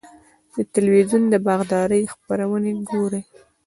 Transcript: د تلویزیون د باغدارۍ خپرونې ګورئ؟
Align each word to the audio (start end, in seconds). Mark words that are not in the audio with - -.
د 0.55 0.55
تلویزیون 0.73 1.23
د 1.29 1.35
باغدارۍ 1.45 2.03
خپرونې 2.13 2.71
ګورئ؟ 2.89 3.23